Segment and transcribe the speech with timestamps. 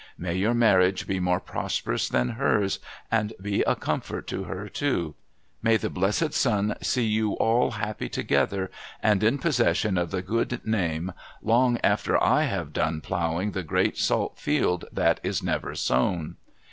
[0.17, 2.79] May your marriage be more prosperous than hers,
[3.11, 5.13] and be a comfort to her too.
[5.61, 8.71] May the blessed sun see you all happy together,
[9.03, 14.39] in possession of the good name, long after I have done ploughing the great salt
[14.39, 16.37] field that is never sown